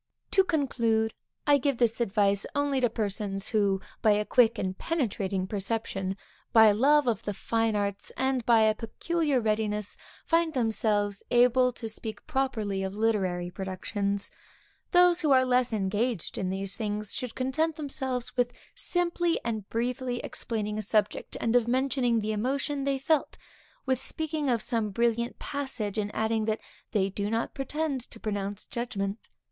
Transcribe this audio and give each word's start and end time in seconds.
To 0.31 0.43
conclude, 0.43 1.13
I 1.45 1.59
give 1.59 1.77
this 1.77 2.01
advice 2.01 2.47
only 2.55 2.81
to 2.81 2.87
those 2.89 2.95
persons 2.95 3.49
who, 3.49 3.79
by 4.01 4.13
a 4.13 4.25
quick 4.25 4.57
and 4.57 4.75
penetrating 4.75 5.45
perception, 5.45 6.17
by 6.51 6.69
a 6.69 6.73
love 6.73 7.05
of 7.05 7.21
the 7.21 7.35
fine 7.35 7.75
arts, 7.75 8.11
and 8.17 8.43
by 8.43 8.61
a 8.61 8.73
peculiar 8.73 9.39
readiness, 9.39 9.97
find 10.25 10.55
themselves 10.55 11.21
able 11.29 11.71
to 11.73 11.87
speak 11.87 12.25
properly 12.25 12.81
of 12.81 12.95
literary 12.95 13.51
productions. 13.51 14.31
Those 14.91 15.21
who 15.21 15.29
are 15.29 15.45
less 15.45 15.71
engaged 15.71 16.35
in 16.35 16.49
these 16.49 16.75
things, 16.75 17.13
should 17.13 17.35
content 17.35 17.75
themselves 17.75 18.35
with 18.35 18.53
simply 18.73 19.39
and 19.45 19.69
briefly 19.69 20.17
explaining 20.21 20.79
a 20.79 20.81
subject, 20.81 21.37
and 21.39 21.55
of 21.55 21.67
mentioning 21.67 22.21
the 22.21 22.31
emotion 22.31 22.85
they 22.85 22.97
felt; 22.97 23.37
with 23.85 24.01
speaking 24.01 24.49
of 24.49 24.63
some 24.63 24.89
brilliant 24.89 25.37
passage, 25.37 25.99
and 25.99 26.09
adding 26.15 26.45
that 26.45 26.59
they 26.91 27.11
do 27.11 27.29
not 27.29 27.53
pretend 27.53 28.01
to 28.09 28.19
pronounce 28.19 28.65
judgment. 28.65 29.29